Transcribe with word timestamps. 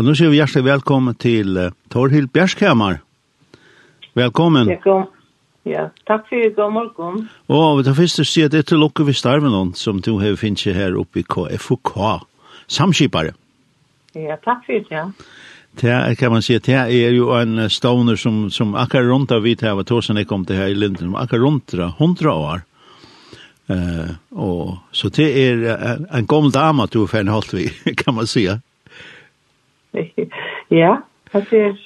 Og 0.00 0.06
nå 0.06 0.14
sier 0.16 0.30
vi 0.32 0.38
hjertelig 0.38 0.64
velkommen 0.64 1.16
til 1.20 1.58
uh, 1.60 1.72
Torhild 1.92 2.30
Bjerskhammer. 2.32 3.02
Velkommen. 4.16 4.70
Velkommen. 4.70 5.10
Ja, 5.68 5.90
takk 6.08 6.22
for 6.30 6.40
det, 6.40 6.54
god 6.56 6.70
morgen. 6.72 7.18
Og 7.52 7.82
da 7.82 7.90
tar 7.90 7.98
først 7.98 8.22
å 8.22 8.24
si 8.24 8.40
at 8.46 8.56
etter 8.56 8.80
lukker 8.80 9.04
vi 9.04 9.12
starven 9.12 9.74
som 9.76 9.98
du 10.00 10.14
har 10.22 10.38
finnes 10.40 10.64
her 10.64 10.96
oppe 10.96 11.20
i 11.20 11.24
KFUK, 11.28 11.92
samskipare. 12.64 13.34
Ja, 14.16 14.38
takk 14.40 14.64
for 14.64 14.72
det, 14.72 14.88
ja. 14.88 15.04
Det 15.84 16.16
kan 16.16 16.32
man 16.32 16.46
si, 16.48 16.56
det 16.56 16.80
er 16.80 17.12
jo 17.12 17.28
en 17.36 17.68
stoner 17.68 18.16
som, 18.16 18.46
som 18.48 18.72
akkar 18.80 19.04
rundt 19.04 19.36
av 19.36 19.44
vita 19.44 19.74
av 19.74 19.84
tåsen 19.84 20.16
jeg 20.16 20.30
kom 20.32 20.48
til 20.48 20.62
her 20.62 20.72
i 20.72 20.80
Linden, 20.80 21.10
som 21.12 21.20
akkar 21.20 21.44
av 21.44 21.92
hundra 22.00 22.32
år. 22.32 22.64
Uh, 23.68 24.16
og, 24.32 24.80
så 24.96 25.12
det 25.12 25.28
er 25.44 25.68
en, 25.76 26.08
en 26.08 26.26
gammel 26.26 26.50
dame 26.56 26.82
att 26.84 26.90
du 26.90 27.02
är 27.02 27.06
fan 27.06 27.28
holdt 27.28 27.52
vi, 27.52 27.68
kan 28.00 28.14
man 28.14 28.26
si. 28.26 28.48
ja, 30.82 30.96
det 31.32 31.46
ser 31.48 31.76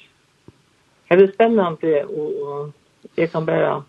det 1.10 1.22
er 1.22 1.32
spennende 1.34 2.04
og 2.04 2.72
jeg 3.16 3.30
kan 3.30 3.46
bare 3.46 3.82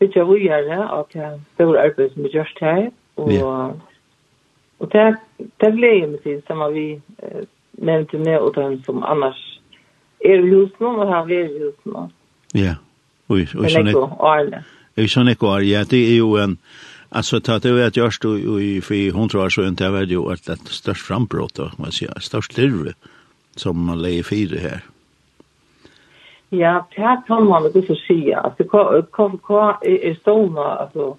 ikke 0.00 0.20
av 0.20 0.36
gjøre 0.38 0.98
at 0.98 1.12
det 1.12 1.22
er 1.22 1.38
stor 1.54 1.78
arbeid 1.78 2.10
som 2.14 2.24
er 2.24 2.34
gjørst 2.34 2.58
her 2.60 2.90
og 3.16 3.32
ja. 3.32 3.44
og 4.78 4.92
det 4.92 5.00
er 5.00 5.14
gleder 5.76 6.06
meg 6.10 6.20
til 6.22 6.42
som 6.46 6.62
vi 6.74 6.86
eh, 7.22 7.44
nevnte 7.72 8.18
med 8.18 8.38
og 8.38 8.54
den 8.56 8.82
som 8.84 9.02
annars 9.02 9.60
er 10.24 10.42
i 10.42 10.50
husen 10.50 10.86
og 10.86 11.08
har 11.08 11.24
vi 11.24 11.34
i 11.34 11.58
husen 11.58 12.12
ja, 12.54 12.74
og, 13.28 13.36
og, 13.36 13.64
og, 13.64 13.70
og, 13.70 13.94
og, 13.94 14.12
og, 14.18 14.18
og, 14.18 14.52
og, 14.52 14.58
og, 14.58 14.58
og, 14.58 14.58
og, 15.52 16.20
og, 16.22 16.32
og, 16.32 16.42
og, 16.42 16.56
Alltså 17.14 17.40
ta 17.40 17.58
det 17.58 17.72
vet 17.72 17.96
jag 17.96 18.14
stod 18.14 18.62
i 18.62 18.80
för 18.80 19.12
hundra 19.12 19.40
år 19.40 19.48
sedan 19.48 19.74
det 19.74 19.90
var 19.90 20.02
ju 20.02 20.32
ett 20.32 20.48
ett 20.48 20.68
störst 20.68 21.06
frambrott 21.06 21.54
då 21.54 21.70
man 21.76 21.92
säger 21.92 22.20
störst 22.20 22.56
lirve 22.56 22.92
som 23.56 23.86
man 23.86 24.02
lägger 24.02 24.22
för 24.22 24.36
det 24.36 24.58
här. 24.58 24.80
Ja, 26.48 26.88
det 26.94 27.02
här 27.02 27.22
kan 27.26 27.44
man 27.44 27.62
väl 27.62 27.72
också 27.74 27.94
säga 28.06 28.40
att 28.40 28.60
vad 28.72 29.10
kom 29.10 29.38
kvar 29.38 29.86
i 29.86 30.14
stona 30.14 30.60
alltså 30.60 31.16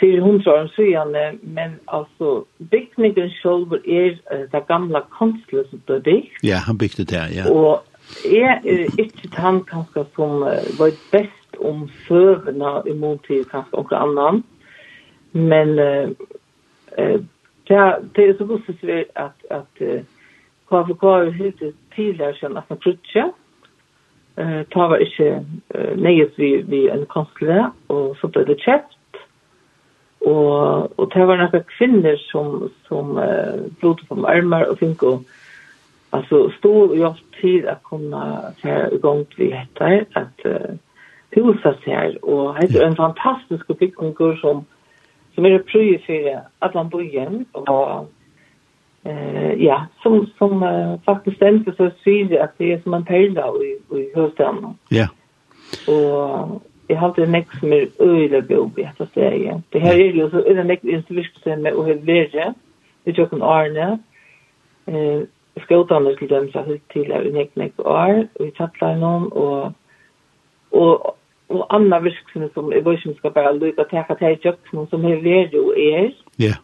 400 0.00 0.52
år 0.52 0.72
sedan 0.76 1.38
men 1.42 1.70
alltså 1.84 2.44
byggningen 2.58 3.30
själv 3.30 3.72
är 3.72 4.20
det 4.50 4.64
gamla 4.68 5.00
konstlet 5.10 5.70
som 5.70 5.80
blev 5.86 6.02
byggt. 6.02 6.38
Ja, 6.42 6.56
han 6.56 6.76
byggde 6.76 7.04
det, 7.04 7.30
ja. 7.34 7.50
Och 7.50 7.84
är 8.24 9.00
inte 9.00 9.40
han 9.40 9.64
kanske 9.64 10.04
som 10.14 10.40
var 10.78 11.10
bäst 11.10 11.39
om 11.64 11.88
søvna 12.08 12.80
imot 12.86 13.24
til 13.26 13.44
kanskje 13.44 13.76
noen 13.76 13.98
annan. 14.02 14.44
Men 15.32 15.78
eh 15.78 16.10
eh 16.98 17.20
det 18.14 18.28
er 18.28 18.34
så 18.38 18.44
gott 18.44 18.68
at, 18.68 19.06
at, 19.16 19.32
att 19.50 19.82
KFK 20.68 21.02
har 21.02 21.30
helt 21.30 21.62
tidligere 21.96 22.34
sedan 22.34 22.56
at 22.56 22.70
man 22.70 22.78
krutcha. 22.78 23.30
Eh 24.36 24.62
ta 24.72 24.88
var 24.88 24.96
ikke 24.96 25.36
inte 25.36 25.96
nejes 25.96 26.38
vi 26.38 26.62
vi 26.62 26.88
en 26.88 27.06
konstle 27.06 27.70
og 27.88 28.16
så 28.20 28.26
ble 28.26 28.44
det 28.44 28.60
köpt. 28.60 29.00
og 30.20 30.98
og 30.98 31.10
det 31.14 31.26
var 31.26 31.36
några 31.36 31.62
kvinner 31.78 32.16
som 32.16 32.70
som 32.88 33.16
uh, 33.16 33.72
blodde 33.80 34.06
på 34.08 34.26
armar 34.26 34.64
och 34.70 34.78
finko 34.78 35.18
alltså 36.10 36.50
stor 36.58 36.90
och 36.90 36.96
jag 36.96 37.14
tid 37.40 37.66
att 37.66 37.82
komma 37.82 38.42
till 38.60 38.88
igång 38.92 39.26
vi 39.36 39.50
heter 39.50 40.06
att 40.12 40.46
huset 41.36 41.76
her, 41.86 42.14
og 42.22 42.56
det 42.60 42.82
er 42.82 42.86
en 42.86 42.96
fantastisk 42.96 43.66
bygninger 43.78 44.36
som, 44.40 44.64
som 45.34 45.46
er 45.46 45.58
prøy 45.72 45.98
for 46.06 46.40
Adlan 46.60 46.90
Bojen, 46.90 47.46
og 47.54 48.08
eh, 49.04 49.62
ja, 49.62 49.80
som, 50.02 50.26
som 50.38 50.62
uh, 50.62 50.98
faktisk 51.04 51.36
stemte 51.36 51.74
så 51.76 51.90
sier 52.04 52.42
at 52.42 52.50
det 52.58 52.72
er 52.72 52.82
som 52.82 52.94
en 52.94 53.04
perla 53.04 53.46
i, 53.62 53.72
i 54.00 54.06
høstene. 54.16 54.74
Ja. 54.90 55.06
Og 55.88 56.60
jeg 56.88 56.98
har 56.98 57.12
det 57.14 57.28
nek 57.30 57.52
som 57.60 57.72
er 57.72 57.86
øyelig 58.00 58.48
god 58.48 58.78
i 58.78 58.82
dette 58.82 59.06
stedet. 59.12 59.62
Det 59.72 59.80
her 59.80 59.92
er 59.92 60.16
jo 60.18 60.30
så 60.30 60.42
øyelig 60.46 60.64
nek 60.64 60.84
i 60.84 61.02
virksomhet 61.08 61.74
og 61.74 61.86
det 61.86 62.54
i 63.06 63.12
tjøkken 63.12 63.42
arne. 63.42 63.98
eh, 64.88 65.22
skjøtene 65.60 66.16
til 66.16 66.30
dem 66.30 66.50
som 66.52 66.64
har 66.64 66.78
til 66.92 67.10
er 67.10 67.30
nek 67.32 67.56
nek 67.56 67.72
år, 67.78 68.26
og 68.34 68.46
vi 68.46 68.50
tatt 68.50 68.80
noen, 68.98 69.30
og 69.32 69.72
og 70.72 71.16
og 71.50 71.66
anna 71.74 71.98
virksomhe 72.02 72.48
som 72.54 72.72
er 72.72 72.84
vøysum 72.86 73.14
skal 73.18 73.34
bare 73.34 73.56
lukka 73.58 73.86
teka 73.90 74.16
teg 74.18 74.36
i 74.36 74.48
jøkken 74.48 74.86
som 74.90 75.04
er 75.04 75.22
veri 75.24 75.58
og 75.58 75.72
er. 75.76 76.10
Ja. 76.38 76.56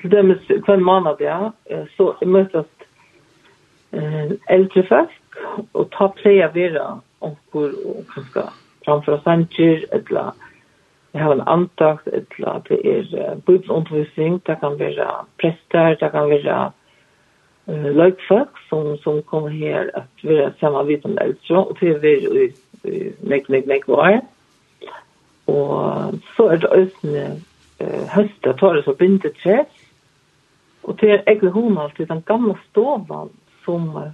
Til 0.00 0.12
dømes 0.12 0.46
hver 0.48 0.80
måned, 0.80 1.20
ja, 1.20 1.50
så 1.96 2.12
møtast 2.24 2.86
eldre 3.92 4.84
folk, 4.88 5.38
og 5.74 5.90
ta 5.92 6.08
pleia 6.16 6.48
vera 6.54 7.00
onkur 7.24 7.74
og 7.86 8.04
kanskje 8.12 8.46
framfra 8.84 9.18
sanger, 9.24 9.84
eller 9.92 10.32
jeg 11.12 11.22
har 11.22 11.34
en 11.34 11.48
antakt, 11.48 12.08
eller 12.08 12.62
det 12.68 12.78
er 12.84 13.40
bibelundervisning, 13.46 14.40
det 14.46 14.56
kan 14.60 14.78
være 14.78 15.08
prester, 15.40 15.94
det 16.00 16.10
kan 16.14 16.30
vera 16.30 16.72
eh 17.72 17.94
lögfolk 17.94 18.48
som 18.68 18.98
som 18.98 19.22
kommer 19.22 19.48
här 19.48 19.90
att 19.94 20.24
vara 20.24 20.52
samma 20.60 20.82
vid 20.82 21.02
den 21.02 21.18
äldre 21.18 21.56
och 21.56 21.76
det 21.80 21.98
vi 21.98 22.12
i 22.84 23.12
nek 23.20 23.48
nek 23.48 23.66
nek 23.66 23.86
var. 23.86 24.20
Och 25.44 26.14
så 26.36 26.48
är 26.48 26.56
det 26.56 26.68
ösne 26.68 27.40
eh 27.78 28.06
hösta 28.08 28.52
tar 28.52 28.74
det 28.74 28.82
så 28.82 28.94
bindet 28.94 29.34
träff. 29.34 29.66
Och 30.80 30.96
det 30.96 31.10
är 31.10 31.22
egna 31.26 31.50
hon 31.50 31.78
alltid 31.78 32.08
den 32.08 32.22
gamla 32.26 32.58
stovan 32.70 33.28
som 33.64 34.10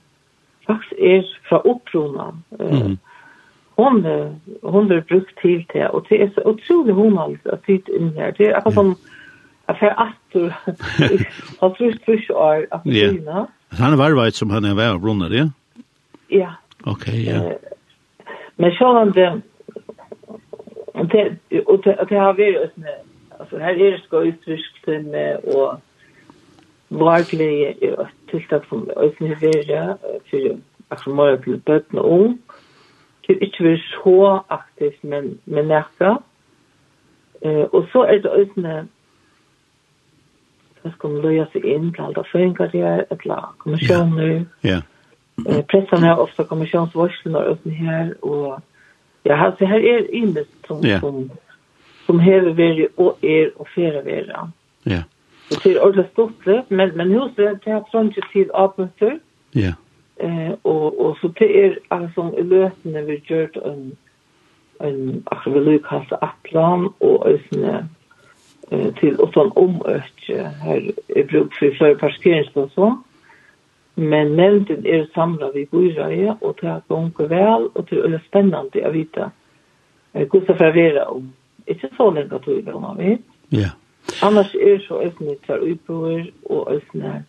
faktiskt 0.67 1.01
är 1.01 1.25
från 1.43 1.61
uppronan. 1.65 2.43
Mm. 2.59 2.99
Hon 3.75 4.07
hon 4.63 4.89
blir 4.89 5.01
brukt 5.01 5.39
till 5.39 5.65
det 5.73 5.89
och 5.89 6.07
det 6.09 6.23
är 6.23 6.31
så 6.35 6.43
otroligt 6.51 6.97
hon 6.97 7.19
alltid 7.19 7.53
att 7.53 7.65
sitta 7.65 7.93
in 7.93 8.17
här. 8.17 8.35
Det 8.39 8.47
är 8.47 8.55
alltså 8.55 8.71
som 8.71 8.87
mm 8.87 8.97
för 9.77 9.95
atter. 9.97 10.57
Han 11.61 11.75
flytt 11.75 12.05
flytt 12.05 12.31
år 12.31 12.67
Ja. 12.71 12.81
Kina. 12.85 13.47
Han 13.71 14.01
er 14.01 14.15
vet 14.15 14.35
som 14.35 14.51
han 14.51 14.65
er 14.65 14.75
var 14.75 14.95
av 14.95 15.31
det. 15.31 15.37
Ja. 15.37 15.51
Ja. 16.29 16.53
Ok, 16.87 17.09
ja. 17.09 17.53
Men 18.57 18.73
så 18.73 18.99
han 18.99 19.13
det 19.13 19.43
Og 20.95 21.13
det 21.13 21.39
och 21.67 21.85
det 21.85 22.19
har 22.19 22.33
med... 22.77 22.95
Altså, 23.41 23.59
her 23.59 23.71
er 23.71 23.91
det 23.91 24.01
skal 24.01 24.07
ska 24.07 24.17
utfriskt 24.21 24.87
med 24.87 25.37
och 25.37 25.81
vargliga 26.89 27.75
tiltak 28.31 28.65
som 28.69 28.91
ösnir 28.97 29.35
vera 29.35 29.99
för 30.31 30.59
att 30.89 31.01
som 31.01 31.13
mora 31.13 31.37
til 31.37 31.61
bøtten 31.61 31.99
og 31.99 32.11
ung. 32.11 32.41
Det 33.27 33.37
er 33.37 33.45
ikke 33.45 33.65
vært 33.65 33.81
så 33.93 34.41
aktivt, 34.49 35.05
men, 35.05 35.41
men 35.45 35.67
nekka. 35.69 36.15
Eh, 37.45 37.67
og 37.73 37.85
så 37.93 38.03
er 38.09 38.23
det 38.25 38.33
øsne 38.41 38.89
som 40.89 40.97
skulle 40.97 41.23
løye 41.23 41.47
seg 41.53 41.67
inn 41.69 41.91
til 41.95 42.07
alle 42.09 42.25
føringarrier, 42.33 43.05
eller 43.11 43.51
kommisjoner. 43.65 44.45
Ja. 44.65 44.81
Eh, 45.47 45.63
pressen 45.71 46.03
har 46.03 46.19
ofte 46.19 46.45
kommisjonsvarsler 46.45 47.53
uppe 47.53 47.71
her, 47.71 48.15
og 48.23 48.61
ja, 49.25 49.45
altså 49.45 49.67
her 49.67 49.85
er 49.85 50.09
innest 50.13 50.67
som, 50.67 50.83
ja. 50.87 50.99
som, 51.01 51.31
som 52.07 52.19
hever 52.19 52.53
veri 52.57 52.89
og 52.97 53.19
er 53.23 53.51
og 53.57 53.69
fere 53.75 54.05
være. 54.05 54.51
Ja. 54.87 55.03
Det 55.49 55.67
er 55.67 55.81
ordentlig 55.81 56.07
stort 56.13 56.47
løp, 56.47 56.71
men, 56.71 56.97
men 56.97 57.13
huset 57.13 57.45
er 57.45 57.55
til 57.65 57.77
at 57.77 57.93
sånn 57.93 58.11
ikke 58.13 58.27
tid 58.33 58.51
avmøter. 58.55 59.19
Ja. 59.57 59.73
Eh, 60.21 60.53
og, 60.65 61.01
og 61.01 61.17
så 61.21 61.31
det 61.39 61.49
er 61.65 61.77
altså 61.95 62.31
løtene 62.39 63.05
vi 63.07 63.21
gjør 63.29 63.55
en, 63.71 63.93
en 64.85 65.23
akkurat 65.31 65.55
vi 65.55 65.65
lukkast 65.71 66.13
atlan 66.19 66.89
og 67.01 67.29
øsne 67.31 67.89
til 68.71 69.17
å 69.21 69.29
ta 69.33 69.45
en 69.47 69.77
økje. 69.89 70.49
Her 70.63 70.89
er 71.17 71.29
bruk 71.31 71.55
for 71.57 71.77
flere 71.79 71.97
parkeringsplass 72.01 72.75
parkeringsplasser. 72.75 72.97
Men 73.99 74.37
nevnten 74.39 74.87
er 74.87 75.09
samlet 75.15 75.55
vi 75.55 75.65
byrøye, 75.73 76.37
og 76.41 76.55
det 76.61 76.69
er 76.71 76.85
gong 76.89 77.11
vel, 77.19 77.67
og 77.75 77.87
det 77.91 77.99
er 77.99 78.21
spennende 78.29 78.85
å 78.87 78.93
vite 78.95 79.31
hvordan 80.13 80.47
det 80.47 80.57
får 80.59 80.75
være 80.75 81.07
om. 81.11 81.33
Ikke 81.67 81.91
så 81.97 82.11
lenge 82.11 82.35
at 82.35 82.47
vi 82.47 82.61
gong 82.67 82.85
av 82.85 83.01
det. 83.01 83.19
Ja. 83.53 83.73
Annars 84.23 84.55
er 84.55 84.79
så 84.87 85.01
økne 85.05 85.35
til 85.47 85.67
utboer, 85.73 86.23
og 86.51 86.71
økne 86.77 87.25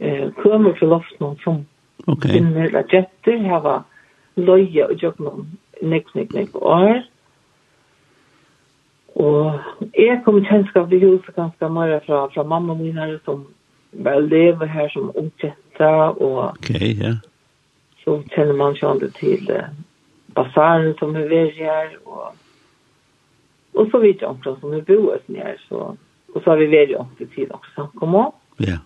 eh, 0.00 0.26
kommer 0.42 0.74
til 0.78 0.88
loften 0.88 1.38
som 1.44 1.62
okay. 2.06 2.32
finner 2.32 2.66
eller 2.66 2.84
jetter 2.92 3.46
har 3.48 3.70
løye 4.36 4.86
og 4.88 4.98
gjør 4.98 5.16
noen 5.18 5.48
nekk, 5.82 6.14
nekk, 6.14 6.34
nekk 6.34 6.60
år. 6.60 7.00
Mm 7.00 7.19
Og 9.14 9.60
jeg 9.98 10.20
kom 10.24 10.38
i 10.38 10.44
kjennskap 10.46 10.88
til 10.90 11.02
huset 11.04 11.34
ganske 11.34 11.68
mer 11.68 11.98
fra, 12.06 12.26
fra 12.34 12.42
mamma 12.42 12.74
min 12.74 12.98
her, 12.98 13.18
som 13.24 13.46
bare 14.04 14.26
lever 14.26 14.66
her 14.66 14.88
som 14.88 15.10
ungkjenta, 15.16 15.90
og 16.20 16.38
okay, 16.48 16.94
yeah. 16.94 17.16
så 18.04 18.20
kjenner 18.34 18.54
man 18.54 18.76
kjent 18.78 19.02
til 19.18 19.50
uh, 19.50 19.66
basaren 20.34 20.94
som 20.98 21.16
er 21.16 21.26
ved 21.28 21.50
her, 21.58 21.96
og, 22.06 22.36
og 23.74 23.90
så 23.90 23.98
vidt 23.98 24.22
omkring 24.22 24.60
som 24.60 24.74
er 24.74 24.86
boet 24.86 25.26
her, 25.28 25.58
så, 25.68 25.90
og 26.34 26.44
så 26.44 26.50
har 26.50 26.62
vi 26.62 26.70
vært 26.70 26.94
omkring 26.98 27.34
til 27.34 27.50
også 27.50 27.74
samkommet. 27.74 28.32
Ja. 28.60 28.68
Yeah. 28.68 28.80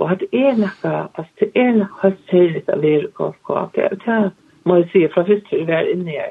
Og 0.00 0.12
at 0.12 0.20
det 0.20 0.28
er 0.32 0.54
noe, 0.56 0.92
altså 1.14 1.32
det 1.40 1.50
er 1.54 1.72
noe 1.76 1.88
helt 2.02 2.20
særlig 2.30 2.62
av 2.72 2.80
det 2.80 2.92
er 2.96 3.08
KFK, 3.18 3.50
det 3.74 3.82
er 3.84 3.96
det, 4.04 4.20
må 4.64 4.76
jeg 4.78 4.86
si, 4.92 5.02
fra 5.12 5.24
første 5.28 5.58
vi 5.58 5.66
var 5.68 5.88
inne 5.92 6.14
her. 6.14 6.30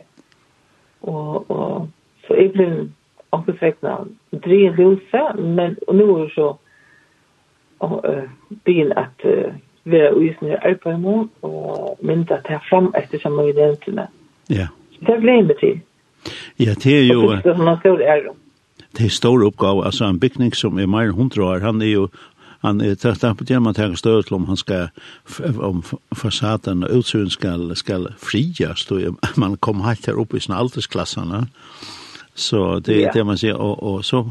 Og, 1.02 1.52
og 1.52 1.90
så 2.26 2.38
jeg 2.40 2.50
ble 2.56 2.70
omkring 3.32 3.76
drev 4.44 4.76
huset, 4.76 5.40
men 5.40 5.78
og 5.88 5.96
nå 5.96 6.18
er 6.18 6.24
det 6.24 6.34
så 6.34 6.54
og 7.80 8.06
uh, 8.10 8.24
byen 8.66 8.92
at 8.98 9.24
uh, 9.24 9.54
være 9.86 10.18
uisen 10.18 10.48
i 10.48 10.58
Arpøymo 10.70 11.28
og 11.42 12.00
mynda 12.02 12.42
ta 12.48 12.60
fram 12.70 12.94
etter 12.98 13.20
som 13.20 13.38
vi 13.38 13.52
nevnte 13.52 14.08
Ja. 14.50 14.68
Det 15.00 15.22
ble 15.22 15.42
med 15.44 15.56
til. 15.60 15.82
Ja, 16.60 16.74
det 16.74 17.00
er 17.00 17.06
jo... 17.14 17.22
Og 17.22 17.44
det 17.44 17.52
er 17.52 17.78
stor 17.80 18.02
ære. 18.02 18.34
Det 18.98 19.06
er 19.06 19.10
stor 19.10 19.46
oppgave, 19.46 19.86
altså 19.86 20.06
en 20.06 20.20
bygning 20.20 20.56
som 20.56 20.80
er 20.80 20.86
mer 20.86 21.12
hundra 21.12 21.44
år, 21.44 21.60
han 21.60 21.82
er 21.82 21.92
jo 21.92 22.08
han 22.60 22.82
er 22.82 22.96
tatt 22.96 23.24
på 23.38 23.46
det 23.48 23.62
man 23.62 23.74
tar 23.74 23.94
støt 23.96 24.26
til 24.28 24.36
om 24.36 24.46
han 24.50 24.58
skal 24.58 24.90
om 25.64 25.84
fasaden 26.16 26.84
og 26.84 26.98
utsyn 27.00 27.30
skal, 27.30 27.76
skal 27.76 28.10
frias, 28.18 28.86
då 28.86 29.16
man 29.38 29.58
kommer 29.58 29.86
helt 29.86 30.06
her 30.06 30.20
oppe 30.20 30.38
i 30.38 30.44
sånne 30.44 30.60
aldersklassene. 30.60 31.46
Så 32.40 32.80
det 32.80 32.96
er 32.96 33.02
yeah. 33.10 33.14
det 33.14 33.26
man 33.26 33.38
sier, 33.38 33.58
og, 33.60 33.84
og 33.84 34.06
så 34.06 34.24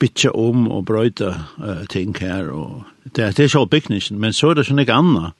bytja 0.00 0.30
om 0.32 0.68
og 0.72 0.84
brøyta 0.88 1.34
uh, 1.58 1.84
ting 1.90 2.16
her, 2.20 2.48
og 2.54 2.86
det, 3.04 3.36
det 3.36 3.44
er 3.44 3.52
så 3.52 3.66
byggningen 3.66 4.20
men 4.20 4.32
så 4.32 4.50
er 4.50 4.58
det 4.58 4.68
sånn 4.68 4.80
ikke 4.80 4.96
annat 4.96 5.34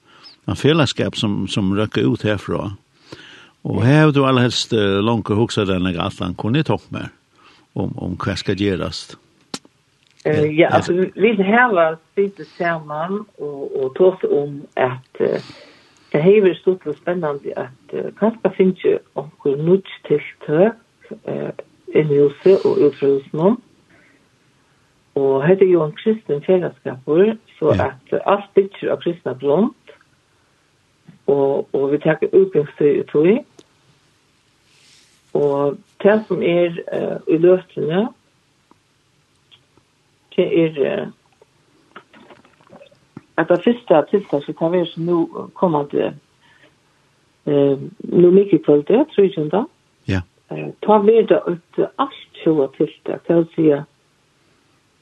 en 0.49 0.57
fellesskap 0.57 1.15
som 1.15 1.47
som 1.47 1.73
røkker 1.77 2.13
ut 2.13 2.23
härifrån. 2.23 2.77
Och 3.61 3.85
her 3.85 4.01
har 4.01 4.11
du 4.11 4.25
aller 4.25 4.41
helst 4.41 4.73
uh, 4.73 5.01
langt 5.01 5.29
och 5.29 5.35
huxar 5.35 5.65
den 5.65 5.85
här 5.85 6.07
atlan 6.07 6.35
kunde 6.35 6.63
ta 6.63 6.79
med 6.89 7.09
om 7.73 7.93
om 7.97 8.17
hva 8.17 8.35
skal 8.35 8.55
göras. 8.55 9.17
Uh, 10.27 10.59
ja, 10.59 10.67
altså, 10.67 10.93
vi 11.15 11.43
har 11.43 11.97
sitter 12.15 12.43
sammen 12.57 13.25
og, 13.37 13.83
og 13.83 13.95
tått 13.95 14.23
om 14.23 14.61
at 14.75 15.21
uh, 15.21 15.39
det 16.11 16.21
har 16.21 16.41
vært 16.41 16.57
stort 16.57 16.87
og 16.87 16.95
spennende 16.95 17.53
at 17.55 17.93
uh, 17.93 18.11
Kasper 18.19 18.49
finns 18.57 18.85
ju 18.85 18.97
och 19.13 19.45
nytt 19.45 19.87
tilltök 20.07 20.73
uh, 21.27 21.49
inn 21.95 22.11
i 22.11 22.21
huset 22.21 22.65
og 22.65 22.77
ut 22.77 22.95
fra 22.99 23.07
husen 23.07 23.39
om. 23.39 23.61
Og 25.19 25.47
hette 25.47 25.65
jo 25.65 25.83
en 25.83 25.95
kristen 25.97 26.43
fellesskaper, 26.45 27.35
så 27.59 27.73
ja. 27.75 27.91
at 27.91 28.21
alt 28.25 28.49
bygger 28.55 28.91
av 28.93 29.01
kristne 29.03 29.35
grunt, 29.41 29.95
og, 31.27 31.67
og 31.73 31.91
vi 31.91 31.97
tar 31.97 32.21
utgangstøy 32.31 33.01
ut 33.01 33.15
i. 33.27 33.39
Og 35.33 35.77
det 36.03 36.15
som 36.27 36.41
er 36.41 36.79
uh, 36.93 37.17
i 37.27 37.37
løsene, 37.37 38.07
det 40.35 40.47
er 40.63 40.79
uh, 40.79 41.07
at 43.37 43.49
det 43.49 43.61
første 43.63 44.01
tiltak 44.09 44.45
som 44.45 44.53
kan 44.53 44.71
være 44.71 44.85
som 44.85 45.03
nå 45.03 45.19
kommer 45.55 45.85
til 45.91 46.15
uh, 47.45 47.77
nå 48.01 48.31
mye 48.31 48.63
kvalitet, 48.65 49.11
tror 49.13 49.23
jeg 49.23 49.31
ikke 49.37 49.65
ta 50.85 50.97
med 51.01 51.27
det 51.29 51.41
ut 51.47 51.79
allt 51.97 52.43
så 52.43 52.67
tiltak, 52.77 53.27
det 53.27 53.35
vil 53.35 53.47
si 53.55 53.71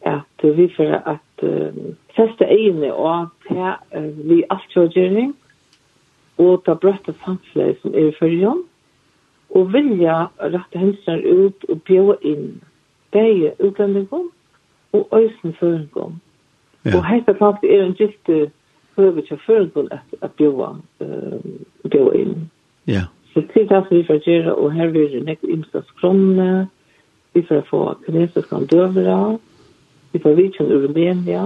at 0.07 0.43
vi 0.43 0.67
får 0.75 0.93
at 1.05 1.43
feste 2.15 2.45
egne 2.45 2.93
og 2.93 3.29
ta 3.47 3.75
vi 4.29 4.43
alt 4.49 4.73
så 4.73 4.87
gjerne, 4.93 5.33
og 6.37 6.63
ta 6.65 6.73
brøtte 6.73 7.13
samfunnet 7.25 7.81
som 7.81 7.95
er 7.95 8.11
i 8.11 8.15
følgen, 8.19 8.63
og 9.49 9.73
vilja 9.73 10.27
rette 10.39 10.79
hensene 10.79 11.23
ut 11.23 11.65
og 11.69 11.81
bjøre 11.87 12.17
inn, 12.21 12.61
begge 13.11 13.53
utlendingene 13.59 14.29
og 14.93 15.07
øyne 15.13 15.53
føringene. 15.59 16.19
Ja. 16.85 16.97
Og 16.97 17.05
heita 17.05 17.33
klart 17.33 17.63
er 17.63 17.83
en 17.83 17.95
gilt 17.97 18.51
høyre 18.97 19.21
til 19.21 19.39
føringene 19.45 19.99
at, 19.99 20.17
at 20.21 20.31
bjøre, 20.37 20.75
uh, 21.01 22.13
inn. 22.15 22.49
Ja. 22.87 22.93
Yeah. 22.93 23.16
Så 23.37 23.43
til 23.53 23.69
det 23.69 23.83
vi 23.89 24.03
får 24.03 24.17
gjøre, 24.25 24.55
og 24.55 24.71
her 24.73 24.87
vil 24.89 25.11
vi 25.11 25.19
nekk 25.21 25.43
imsta 25.45 25.83
skrone, 25.85 26.67
vi 27.37 27.43
får 27.45 27.67
få 27.69 27.81
kinesiske 28.05 28.61
døvere, 28.71 29.37
vi 30.13 30.21
får 30.23 30.33
vidtjen 30.39 30.71
i 30.71 30.79
Rumænia, 30.85 31.43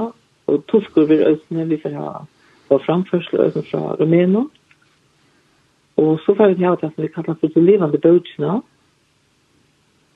og 0.48 0.64
torskur 0.72 1.10
vil 1.10 1.26
øsne, 1.28 1.66
vi 1.68 1.80
får 1.84 1.98
ha 2.00 2.14
på 2.70 2.80
framførsel 2.86 3.44
øsne 3.44 3.64
fra 3.72 3.98
Rumænia. 4.00 4.46
Og 5.98 6.20
så 6.24 6.36
får 6.38 6.54
vi 6.56 6.64
ha 6.64 6.72
det 6.80 6.94
som 6.96 7.04
vi 7.04 7.12
kallar 7.12 7.36
for 7.42 7.48
de 7.48 7.66
livande 7.66 7.98
bøtjene, 7.98 8.62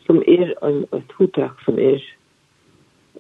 som 0.07 0.24
er 0.28 0.56
en, 0.63 0.81
et 0.95 1.12
hotak 1.19 1.60
som 1.66 1.75
er 1.80 2.00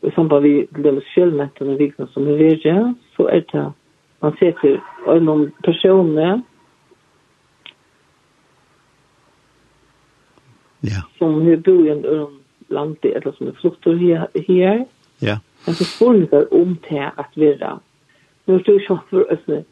i 0.03 0.15
samband 0.15 0.43
vi 0.43 0.67
glömmer 0.71 1.01
självmätten 1.01 1.69
och 1.69 1.81
vikna 1.81 2.07
som 2.07 2.27
är 2.27 2.37
virge, 2.37 2.93
så 3.17 3.27
är 3.27 3.45
det 3.51 3.71
man 4.19 4.35
ser 4.39 4.51
till 4.51 4.79
någon 5.05 5.51
personer 5.63 6.41
Ja. 10.85 11.01
Som 11.17 11.41
har 11.47 11.57
bor 11.65 11.85
i 11.85 11.89
en 11.89 12.05
øren 12.05 12.39
land, 12.67 12.97
eller 13.03 13.31
som 13.31 13.47
er 13.47 13.51
flukter 13.61 13.95
här 13.95 14.27
her. 14.47 14.85
Ja. 15.19 15.39
Men 15.65 15.75
så 15.75 15.83
spurningar 15.83 16.53
om 16.53 16.77
det 16.89 17.11
att 17.15 17.37
vara. 17.37 17.79
Nu 18.45 18.53
er 18.53 18.59
det 18.59 18.73
jo 18.89 18.97
for 19.09 19.25
østene, 19.33 19.63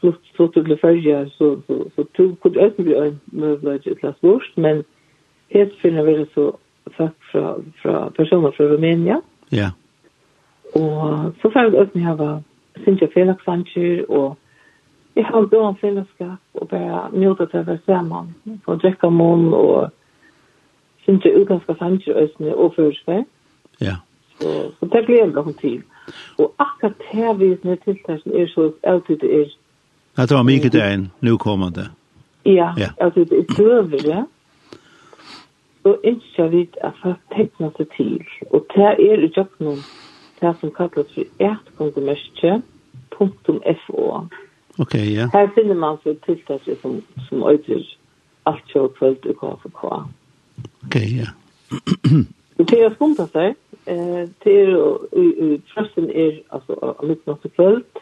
flukter 0.00 0.62
til 0.62 0.78
fyrja, 0.80 1.28
så, 1.28 1.56
så, 1.66 1.84
så, 1.96 2.04
så 2.16 2.34
kunne 2.42 2.66
østene 2.66 2.84
bli 2.84 2.94
en 2.94 3.20
möjlighet 3.32 3.86
et 3.86 4.00
glas 4.00 4.22
vårst, 4.22 4.56
men 4.56 4.84
helt 5.50 5.72
finner 5.82 6.02
vi 6.02 6.16
det 6.18 6.28
så 6.34 6.52
folk 6.96 7.16
från 7.32 7.72
fra 7.82 8.10
personer 8.10 8.50
från 8.50 8.66
Rumänien. 8.66 9.22
Ja. 9.48 9.70
Og 10.74 11.32
så 11.42 11.50
får 11.50 11.70
vi 11.70 11.78
østene 11.78 12.04
hava 12.04 12.42
sinja 12.84 13.08
felaksanker, 13.14 14.04
og 14.10 14.36
jeg 15.16 15.24
har 15.24 15.46
gått 15.46 15.68
en 15.68 15.80
fellesskap, 15.80 16.38
og 16.54 16.68
bare 16.68 17.08
njuta 17.12 17.46
til 17.46 17.60
å 17.60 17.66
være 17.66 17.80
sammen, 17.86 18.34
og 18.66 18.82
drekke 18.82 19.10
mån, 19.10 19.52
og 19.54 19.90
synes 21.02 21.24
jeg 21.24 21.40
utlandske 21.40 21.74
sanger 21.78 22.22
øsene 22.22 22.56
og 22.56 22.74
førskve. 22.76 23.24
Ja. 23.80 23.94
Så, 24.40 24.70
så 24.80 24.86
det 24.92 25.06
gleder 25.06 25.24
jeg 25.24 25.32
noen 25.34 25.54
til. 25.54 25.82
Og 26.38 26.54
akkurat 26.58 26.92
her 27.12 27.28
er 27.28 27.76
tiltakene 27.84 28.42
er 28.42 28.46
så 28.46 28.72
alltid 28.82 29.16
det 29.16 29.40
er... 29.40 29.44
Ja, 30.18 30.22
det 30.22 30.36
var 30.36 30.42
mye 30.42 30.68
det 30.68 30.82
er 30.82 30.94
en 30.94 31.12
nukommende. 31.20 31.90
Ja, 32.46 32.72
ja. 32.78 32.88
altså 33.00 33.20
det 33.20 33.38
er 33.38 33.42
døver, 33.56 33.98
ja. 34.04 34.22
Så 35.82 35.96
ønsker 36.04 36.48
vi 36.48 36.68
at 36.84 36.92
folk 37.02 37.18
tegner 37.34 37.70
seg 37.76 37.86
til. 37.96 38.24
Og 38.50 38.66
det 38.74 38.84
er 38.84 39.24
i 39.24 39.32
jobben 39.36 39.66
det 40.40 40.56
som 40.60 40.70
kalles 40.76 41.14
for 41.14 41.24
ertkondomørkje.fo. 41.38 44.26
Ok, 44.78 44.94
ja. 44.94 45.28
Her 45.32 45.48
finner 45.54 45.74
man 45.74 45.96
så 46.02 46.14
tiltakene 46.26 46.76
som, 46.82 47.02
som 47.28 47.42
øyder 47.42 47.96
alt 48.46 48.64
kjøkvølt 48.72 49.24
i 49.24 49.32
KFK. 49.32 49.84
Ja. 49.84 50.02
Okej, 50.90 51.18
ja. 51.18 51.26
Det 52.56 52.80
är 52.80 52.94
skumt 52.94 53.16
att 53.18 53.32
säga. 53.32 53.54
Det 54.38 54.60
är 54.60 55.58
trösten 55.74 56.10
är 56.10 56.42
alltså 56.48 56.96
lite 57.02 57.30
något 57.30 57.56
kvällt. 57.56 57.98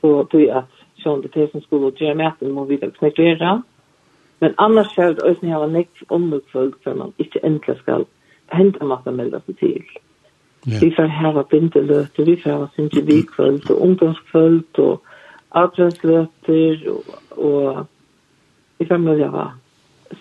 Så 0.00 0.28
det 0.30 0.48
är 0.48 0.54
att 0.54 0.70
sjön 0.96 1.20
det 1.20 1.36
är 1.42 1.46
som 1.46 1.60
skulle 1.60 1.92
göra 2.04 2.14
mäten 2.14 2.52
må 2.52 2.64
vi 2.64 2.76
väl 2.76 2.90
knäcka 2.90 3.22
Men 4.38 4.54
annars 4.56 4.90
ska 4.90 5.12
det 5.12 5.22
ösna 5.22 5.54
ha 5.54 5.66
näck 5.66 6.02
om 6.08 6.40
kvällt 6.52 6.74
för 6.82 6.94
man 6.94 7.12
inte 7.16 7.38
äntligen 7.38 7.80
ska 7.82 8.04
hända 8.46 8.84
massa 8.84 9.10
melda 9.10 9.40
sig 9.40 9.54
till. 9.54 9.84
Ja. 10.64 10.78
Vi 10.80 10.90
får 10.90 11.32
ha 11.32 11.42
bindelöter, 11.50 12.24
vi 12.24 12.36
får 12.36 12.50
ha 12.50 12.68
synkjevik 12.76 13.38
och 13.70 13.82
ungdomskvöld 13.86 14.78
och 14.78 15.02
adventslöter 15.48 16.88
och, 16.88 17.38
och 17.44 17.86
vi 18.78 18.86
får 18.86 18.98
möjliga 18.98 19.30
vara 19.30 19.52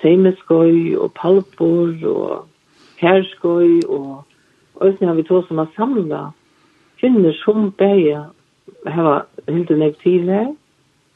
Seimeskøy 0.02 0.96
og 0.98 1.12
Palpor 1.14 1.94
og 2.08 2.48
Herskøy 3.02 3.82
og 3.88 4.24
Øysen 4.82 5.08
har 5.08 5.14
vi 5.14 5.24
to 5.24 5.42
som 5.48 5.58
har 5.58 5.68
samlet 5.76 6.32
kvinner 7.00 7.34
som 7.34 7.72
bæger 7.72 8.24
hava 8.88 9.22
helt 9.50 9.72
en 9.72 9.82
ektiv 9.82 10.22
her. 10.22 10.56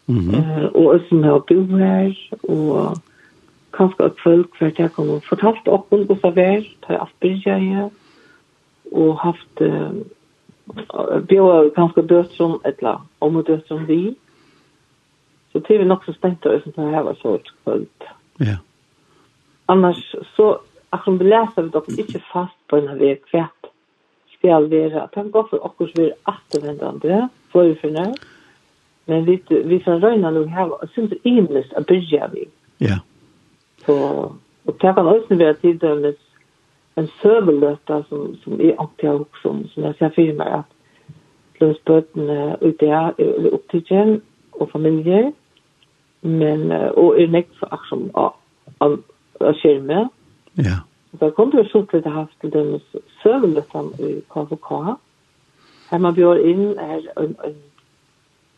Mm 0.08 0.18
-hmm. 0.18 0.38
uh, 0.38 0.76
og 0.76 0.96
Øysen 0.96 1.24
har 1.24 1.40
bo 1.40 1.78
her 1.78 2.14
og 2.44 2.98
kanskje 3.74 4.06
et 4.06 4.20
folk 4.24 4.50
for 4.58 4.66
at 4.66 4.80
jeg 4.80 4.92
kom 4.92 5.10
og 5.10 5.24
fortalt 5.24 5.68
oppen 5.68 6.08
hos 6.08 6.24
av 6.24 6.34
hver 6.34 6.62
til 6.88 6.96
Asperger 6.96 7.90
og 8.92 9.20
haft 9.20 9.62
uh, 9.62 9.94
bjør 11.28 11.70
kanskje 11.76 12.08
død 12.08 12.26
som 12.30 12.62
et 12.66 12.76
eller 12.78 13.08
om 13.22 13.36
og 13.36 13.48
død 13.48 13.62
som 13.68 13.88
vi. 13.88 14.16
Så 15.52 15.60
det 15.60 15.76
er 15.76 15.78
vi 15.78 15.86
nok 15.86 16.06
så 16.06 16.14
spent 16.14 16.46
og 16.46 16.54
Øysen 16.54 16.74
har 16.76 16.90
hava 16.92 17.14
så 17.14 17.36
et 17.36 17.52
kvöld 17.66 17.88
Ja. 18.38 18.58
Annars 19.66 20.16
så, 20.36 20.60
akkurat 20.90 21.22
vi 21.22 21.26
läser 21.26 21.62
vi 21.62 21.70
dock 21.70 21.90
inte 21.90 22.20
fast 22.20 22.68
på 22.68 22.78
en 22.78 22.88
här 22.88 22.96
väg 22.96 23.26
kvätt. 23.26 23.62
Skal 24.38 24.70
vara, 24.70 25.02
att 25.04 25.16
han 25.16 25.32
går 25.32 25.44
för 25.44 25.82
oss 25.82 25.92
vi 25.96 26.10
är 26.10 26.16
återvändande, 26.26 27.28
förförna. 27.52 28.14
Men 29.06 29.26
vi, 29.26 29.42
vi 29.50 29.80
får 29.80 30.00
Röjna 30.00 30.32
nu 30.32 30.46
här, 30.48 30.72
syns 30.96 31.10
det 31.10 31.18
enligt 31.24 31.74
att 31.74 31.86
börja 31.86 32.28
vi. 32.28 32.46
Ja. 32.78 33.00
Så, 33.86 33.96
och 34.64 34.76
det 34.80 34.94
kan 34.94 35.08
också 35.08 35.36
vara 35.36 35.54
tidömligt 35.54 36.22
en 36.96 37.08
søveløtta 37.22 38.04
som, 38.10 38.38
som 38.44 38.62
är 38.62 38.80
alltid 38.80 39.10
har 39.10 39.26
som 39.74 39.84
jag 39.84 39.96
ser 39.96 40.10
för 40.10 40.34
mig 40.34 40.48
att 40.48 40.76
plus 41.58 41.78
at 41.78 41.86
løsbøtene 41.86 42.58
ute 42.62 42.86
er 42.86 43.14
opptidgen 43.54 44.22
og 44.54 44.70
familier, 44.72 45.32
Men, 46.26 46.72
uh, 46.72 46.90
og 46.98 47.22
er 47.22 47.30
nekt 47.30 47.54
for 47.60 47.72
aksom 47.76 48.10
av 48.18 48.34
av 48.82 48.98
skjermen. 49.60 50.10
Ja. 50.56 50.82
Da 51.20 51.30
kom 51.32 51.52
det 51.52 51.68
så 51.72 51.86
til 51.92 52.04
det 52.04 52.12
haft 52.12 52.36
til 52.42 52.52
den 52.52 52.80
søvnløtten 53.22 53.92
i 54.00 54.12
KVK. 54.34 54.72
Her 55.92 56.02
man 56.02 56.16
bjør 56.16 56.42
inn 56.44 56.66
er 56.82 57.06
en, 57.22 57.36
en 57.46 57.56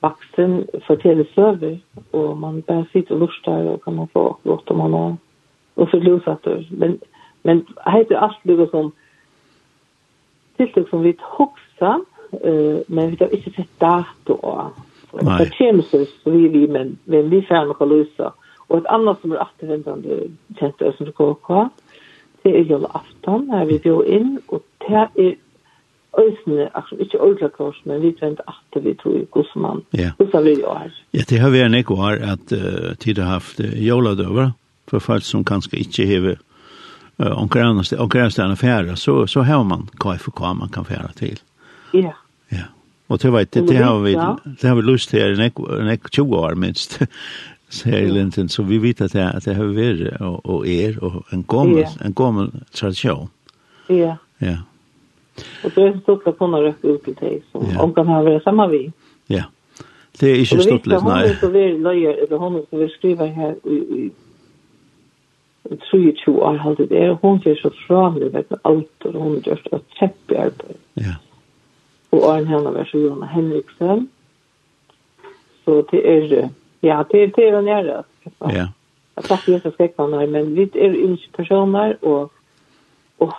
vaksen 0.01 0.59
forteller 0.87 1.27
søver, 1.35 1.77
og 2.13 2.37
man 2.37 2.61
bare 2.61 2.85
sitter 2.91 3.15
og 3.15 3.27
lurer 3.27 3.71
og 3.73 3.81
kan 3.83 3.95
man 3.95 4.09
få 4.13 4.25
godt 4.43 4.69
om 4.69 4.77
man 4.77 4.93
har 4.93 5.15
og 5.77 5.89
forlosater. 5.89 6.63
Men, 6.71 6.99
men 7.43 7.65
heter 7.87 8.17
alt 8.19 8.39
det 8.43 8.69
som 8.71 8.93
tiltak 10.57 10.89
som 10.89 11.03
vi 11.03 11.13
hoksa, 11.37 11.99
uh, 12.33 12.79
men 12.87 13.11
vi 13.11 13.17
har 13.19 13.33
ikke 13.33 13.53
sett 13.55 13.73
dato 13.81 14.39
av. 14.43 14.86
Nei. 15.13 15.37
Det 15.39 15.53
kommer 15.57 15.83
så 15.87 16.31
vi 16.31 16.47
vi, 16.53 16.67
men, 16.67 16.97
men 17.05 17.29
vi 17.31 17.41
får 17.47 17.69
noe 17.69 17.89
løse. 17.89 18.31
Og 18.67 18.77
et 18.81 18.89
annet 18.91 19.21
som 19.21 19.33
er 19.33 19.43
attervendende 19.45 20.17
kjent 20.59 20.81
oss 20.83 20.97
som 20.99 21.11
KK, 21.15 21.51
det 22.43 22.53
er 22.53 22.69
Jolle 22.69 22.89
Afton, 22.95 23.49
her 23.51 23.67
vi 23.69 23.77
går 23.83 24.07
inn, 24.17 24.39
og 24.47 24.63
det 24.83 25.03
er 25.03 25.35
Øysene, 26.17 26.69
ikke 26.99 27.21
ordentlig 27.21 27.51
kors, 27.51 27.81
men 27.85 28.01
vi 28.01 28.15
vent 28.21 28.39
at 28.47 28.83
vi 28.83 28.93
tror 28.93 29.19
hvordan 29.33 29.61
man, 29.61 29.81
hvordan 30.17 30.43
vi 30.43 30.53
gjør. 30.55 30.93
Ja, 31.13 31.21
det 31.29 31.39
har 31.39 31.51
vært 31.53 31.69
en 31.69 31.77
ekvar 31.77 32.17
at 32.25 32.53
uh, 32.55 32.95
tid 32.97 33.19
har 33.21 33.37
haft 33.37 33.59
uh, 33.59 33.69
joladøver, 33.87 34.55
for 34.87 34.99
folk 34.99 35.23
som 35.23 35.43
kanskje 35.45 35.77
ikke 35.83 36.05
hever 36.05 36.39
uh, 37.19 37.37
omkring 37.37 37.67
annars, 37.69 37.93
omkring 37.93 38.23
annars 38.23 38.59
fære, 38.59 38.95
så, 38.95 39.27
så 39.27 39.41
har 39.41 39.63
man 39.63 39.85
KFK 40.01 40.41
man 40.57 40.73
kan 40.73 40.85
fære 40.85 41.13
til. 41.15 41.39
Ja. 41.93 42.15
Ja. 42.51 42.65
Og 43.07 43.21
det 43.21 43.33
vet 43.33 43.53
det, 43.53 43.67
det 43.69 43.77
har 43.77 43.99
vi, 44.03 44.13
det 44.61 44.67
har 44.67 44.75
vi 44.75 44.81
lyst 44.81 45.09
til 45.09 45.39
i 45.39 45.49
nek 45.87 46.09
20 46.11 46.37
år 46.37 46.55
minst, 46.59 46.97
sier 47.69 47.99
i 48.03 48.11
Linden, 48.11 48.49
så 48.49 48.63
vi 48.63 48.79
vet 48.83 49.01
at 49.01 49.13
det, 49.15 49.25
at 49.35 49.45
det 49.45 49.55
har 49.55 49.73
vært 49.75 50.21
og, 50.21 50.39
og 50.43 50.67
er, 50.67 50.97
og 51.03 51.23
en 51.33 51.43
gammel, 51.43 51.83
ja. 51.83 51.91
en 52.05 52.15
gammel 52.15 52.51
tradisjon. 52.75 53.29
Ja. 53.89 54.17
Ja. 54.43 54.57
Og 55.63 55.71
det 55.75 55.83
er 55.83 55.99
stort 56.01 56.27
å 56.27 56.33
kunne 56.35 56.61
røkke 56.63 56.95
ut 56.95 57.03
til 57.05 57.15
deg, 57.19 57.41
så 57.51 57.63
ja. 57.63 57.79
om 57.83 57.93
kan 57.95 58.09
ha 58.11 58.21
vært 58.25 58.43
sammen 58.47 58.71
vi. 58.71 58.83
Ja. 59.31 59.47
Det 60.19 60.31
er 60.31 60.39
ikke 60.41 60.63
stort 60.65 60.87
litt, 60.89 61.03
nei. 61.05 61.19
Og 61.21 61.27
det 61.27 61.33
vet 61.33 61.35
at 61.35 61.43
hun 61.43 61.53
vil 61.53 61.67
være 61.67 61.83
løyer, 61.87 62.23
eller 62.25 62.41
hun 62.41 62.61
vil 62.71 62.89
skrive 62.95 63.27
her 63.35 63.59
i, 63.63 63.81
i 63.99 64.07
i 65.71 65.75
23 65.91 66.43
år, 66.43 66.57
halvt 66.57 66.89
det 66.89 66.97
er, 66.97 67.13
hun 67.21 67.39
gjør 67.43 67.55
så 67.61 67.71
fraløy, 67.87 68.29
vet 68.33 68.49
du, 68.49 68.55
alt, 68.63 69.05
og 69.05 69.21
hun 69.21 69.39
gjør 69.43 69.59
så 69.65 69.79
kjempearbeid. 69.99 70.79
Ja 70.95 71.15
og 72.11 72.35
Arne 72.35 72.47
Hanna 72.47 72.69
var 72.69 72.87
så 72.91 72.97
Jona 72.97 73.25
Henriksen. 73.25 74.09
Så 75.65 75.83
det 75.91 76.01
er, 76.05 76.49
ja, 76.83 77.03
det 77.11 77.23
er, 77.23 77.27
det 77.35 77.47
er 77.47 77.61
nære. 77.61 78.03
Ja. 78.41 78.67
Jeg 79.17 79.23
takker 79.23 79.55
ikke 79.55 79.71
skrekkene 79.71 80.19
her, 80.19 80.27
men 80.27 80.55
vi 80.55 80.61
er 80.61 80.93
ikke 80.93 81.31
personer, 81.37 81.93
og, 82.01 82.31
og, 83.19 83.33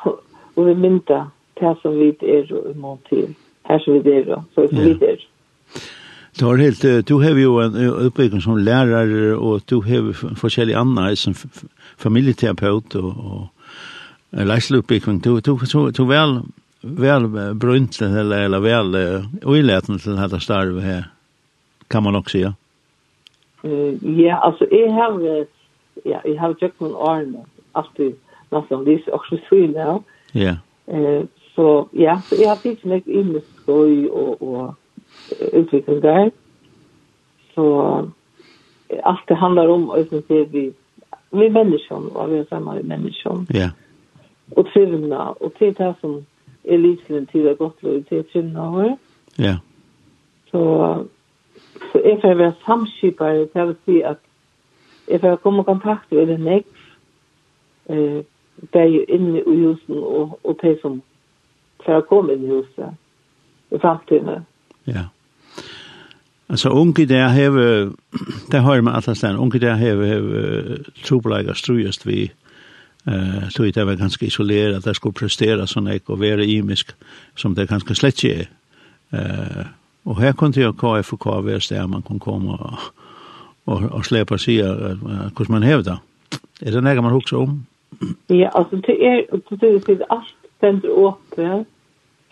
og 0.57 0.67
vi 0.67 0.75
mynda 0.75 1.23
det 1.61 1.77
som 1.83 1.99
vi 1.99 2.09
er 2.23 2.51
emot 2.75 2.99
til. 3.09 3.35
Her 3.69 3.79
som 3.79 4.05
vi 4.05 4.11
er, 4.11 4.43
så 4.55 4.67
vi 4.71 4.91
er. 4.91 5.25
Du 6.41 6.47
har 6.47 6.57
helt, 6.57 7.09
du 7.09 7.19
har 7.19 7.31
jo 7.31 7.61
en 7.61 7.77
uppbyggning 8.07 8.43
som 8.43 8.57
lärare 8.57 9.37
och 9.37 9.61
du 9.67 9.81
har 9.81 10.13
forskjellige 10.37 10.79
andra 10.79 11.17
som 11.17 11.35
familjeterapeut 11.97 12.95
och, 12.95 13.17
och 13.17 13.49
läsluppbyggning. 14.31 15.19
Du, 15.21 15.41
du, 15.41 15.59
du, 15.73 15.91
du 15.91 16.07
väl 16.07 16.43
väl 16.81 17.55
brunt 17.55 18.01
eller 18.01 18.43
eller 18.43 18.61
väl 18.61 18.97
oiläten 19.45 19.99
till 19.99 20.17
detta 20.17 20.41
starv 20.41 20.81
här 20.81 21.05
kan 21.89 22.03
man 22.03 22.17
också 22.17 22.33
säga. 22.33 22.55
Mm, 23.63 23.99
ja, 24.21 24.37
alltså 24.37 24.67
jag 24.71 24.91
har 24.91 25.47
ja, 26.05 26.21
jag 26.25 26.41
har 26.41 26.57
ju 26.61 26.71
någon 26.79 27.09
arm 27.09 27.37
alltid 27.73 28.15
nästan 28.51 28.85
det 28.85 28.95
är 28.95 29.15
också 29.15 29.37
så 29.49 29.55
nu. 29.55 30.03
Ja. 30.33 30.57
Eh 30.87 31.23
så 31.55 31.89
ja, 31.93 32.21
så 32.21 32.35
jag 32.39 32.49
har 32.49 32.57
fick 32.57 32.85
mig 32.85 33.03
in 33.07 33.37
i 33.37 33.41
skoj 33.57 34.09
och 34.09 34.43
och 34.43 34.75
utveckling 35.53 36.01
där. 36.01 36.31
Så 37.55 38.09
allt 39.03 39.27
det 39.27 39.35
handlar 39.35 39.69
om 39.69 39.91
och 39.91 40.07
sen 40.11 40.23
ser 40.23 40.45
vi 40.45 40.73
vi 41.31 41.51
människor 41.51 42.17
och 42.17 42.33
vi 42.33 42.39
är 42.39 42.45
samma 42.45 42.75
människor. 42.75 43.47
Ja. 43.49 43.71
Och 44.51 44.67
trivna 44.67 45.31
och 45.31 45.55
till 45.55 45.75
det 45.75 45.95
som 46.01 46.27
er 46.69 46.77
lyslen 46.77 47.27
til 47.27 47.45
det 47.45 47.59
godt 47.59 47.83
lov 47.83 48.03
til 48.09 48.25
kvinner 48.33 48.61
og 48.61 48.99
Ja. 49.39 49.57
Så, 50.51 50.61
så 51.93 52.01
jeg 52.05 52.19
får 52.23 52.35
være 52.35 52.53
samskipare, 52.67 53.39
det 53.55 53.67
vil 53.67 53.77
si 53.85 54.01
at 54.01 54.17
jeg 55.11 55.21
får 55.21 55.37
komme 55.37 55.61
i 55.61 55.65
kontakt 55.65 56.13
med 56.13 56.27
den 56.27 56.41
nek, 56.41 56.67
eh, 57.89 58.25
det 58.73 58.81
er 58.81 58.85
jo 58.85 59.05
inne 59.09 59.39
i 59.39 59.65
husen 59.65 59.95
og, 59.95 60.41
og 60.45 60.59
det 60.63 60.79
som 60.83 61.03
får 61.87 62.01
komme 62.01 62.35
inn 62.35 62.45
i 62.45 62.51
huset 62.51 62.91
i 63.71 63.79
fremtiden. 63.79 64.45
Ja. 64.87 65.09
Altså 66.49 66.69
unge 66.69 67.07
der 67.07 67.29
har, 67.29 67.51
det 68.53 68.61
har 68.61 68.81
man 68.81 68.95
alle 68.95 69.15
stedene, 69.15 69.39
unge 69.39 69.61
der 69.61 69.75
har, 69.75 70.05
har 70.05 70.79
trobeleger 71.05 71.53
strøyest 71.53 72.07
vi, 72.07 72.33
eh 73.09 73.49
så 73.49 73.63
det 73.63 73.85
var 73.85 73.95
ganska 73.95 74.27
isolerat 74.27 74.85
där 74.85 74.95
skulle 74.95 75.13
prestera 75.13 75.67
såna 75.67 75.95
ek 75.95 76.11
och 76.11 76.19
vara 76.19 76.45
imisk 76.45 76.91
som 77.35 77.55
det 77.55 77.71
ganska 77.71 77.95
slett 77.95 78.25
är. 78.25 78.49
Eh 79.11 79.67
och 80.03 80.21
här 80.21 80.33
kunde 80.33 80.61
jag 80.61 80.77
KFK 80.77 81.31
vara 81.31 81.43
där 81.43 81.87
man 81.87 82.03
kan 82.03 82.19
komma 82.19 82.57
och 82.57 82.79
och, 83.69 83.83
och 83.93 84.05
släpa 84.05 84.39
sig 84.39 84.57
hur 84.57 85.53
man 85.53 85.63
hävda. 85.63 86.01
Är 86.61 86.73
det 86.73 86.81
något 86.81 87.05
man 87.05 87.13
också 87.13 87.37
om? 87.37 87.67
Ja, 88.27 88.49
alltså 88.49 88.77
det 88.77 89.07
är 89.07 89.27
det 89.87 89.93
är 89.93 90.05
allt 90.09 90.35
ständer 90.57 90.91
åpet. 90.91 91.67